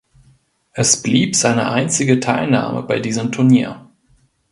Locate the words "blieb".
1.03-1.35